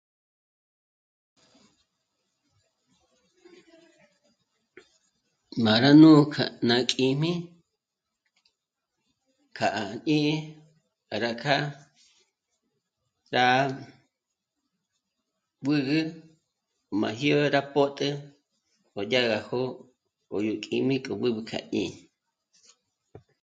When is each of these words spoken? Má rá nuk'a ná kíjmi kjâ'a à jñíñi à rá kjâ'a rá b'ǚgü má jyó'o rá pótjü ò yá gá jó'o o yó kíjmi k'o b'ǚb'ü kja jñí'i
Má 5.63 5.73
rá 5.83 5.91
nuk'a 6.01 6.43
ná 6.67 6.75
kíjmi 6.89 7.31
kjâ'a 9.57 9.81
à 9.93 9.97
jñíñi 9.99 10.35
à 11.13 11.15
rá 11.23 11.31
kjâ'a 11.41 11.61
rá 13.33 13.45
b'ǚgü 15.63 15.99
má 16.99 17.09
jyó'o 17.19 17.45
rá 17.55 17.61
pótjü 17.73 18.09
ò 18.99 19.01
yá 19.11 19.19
gá 19.29 19.37
jó'o 19.47 19.67
o 20.33 20.35
yó 20.45 20.53
kíjmi 20.63 20.95
k'o 21.05 21.13
b'ǚb'ü 21.21 21.41
kja 21.49 21.59
jñí'i 21.65 21.89